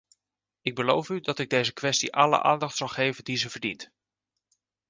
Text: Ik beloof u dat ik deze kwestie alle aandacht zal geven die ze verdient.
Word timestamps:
Ik 0.61 0.75
beloof 0.75 1.09
u 1.09 1.19
dat 1.19 1.39
ik 1.39 1.49
deze 1.49 1.73
kwestie 1.73 2.13
alle 2.13 2.41
aandacht 2.41 2.75
zal 2.77 2.87
geven 2.87 3.23
die 3.23 3.37
ze 3.37 3.49
verdient. 3.49 3.91